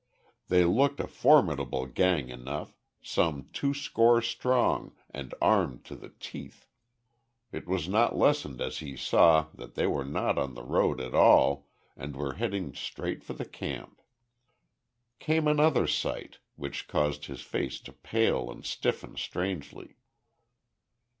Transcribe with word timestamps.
They 0.47 0.65
looked 0.65 0.99
a 0.99 1.05
formidable 1.05 1.85
gang 1.85 2.29
enough, 2.29 2.75
some 3.03 3.49
two 3.53 3.75
score 3.75 4.19
strong, 4.23 4.95
and 5.11 5.31
armed 5.39 5.85
to 5.85 5.95
the 5.95 6.11
teeth. 6.19 6.65
It 7.51 7.67
was 7.67 7.87
not 7.87 8.15
lessened 8.15 8.61
as 8.61 8.79
he 8.79 8.97
saw 8.97 9.49
that 9.53 9.75
they 9.75 9.85
were 9.85 10.03
not 10.03 10.39
on 10.39 10.55
the 10.55 10.63
road 10.63 10.99
at 10.99 11.13
all, 11.13 11.67
and 11.95 12.15
were 12.15 12.33
heading 12.33 12.73
straight 12.73 13.23
for 13.23 13.33
the 13.33 13.45
camp. 13.45 14.01
Came 15.19 15.47
another 15.47 15.85
sight, 15.85 16.39
which 16.55 16.87
caused 16.87 17.25
his 17.27 17.43
face 17.43 17.79
to 17.81 17.93
pale 17.93 18.49
and 18.49 18.65
stiffen 18.65 19.15
strangely. 19.17 19.97